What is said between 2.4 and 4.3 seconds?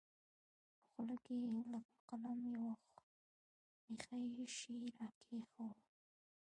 يو ښيښه